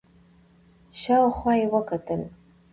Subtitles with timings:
[1.01, 2.21] شاو خوا يې وکتل.